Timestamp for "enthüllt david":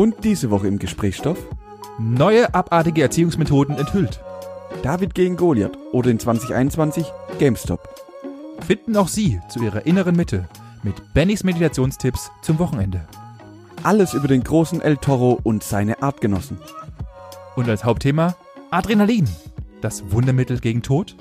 3.76-5.14